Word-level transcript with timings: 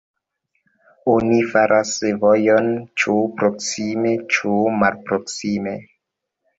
Oni 1.15 1.37
faras 1.51 1.91
vojon, 2.25 2.71
ĉu 3.05 3.21
proksime 3.39 4.19
ĉu 4.35 4.59
malproksime. 4.83 5.81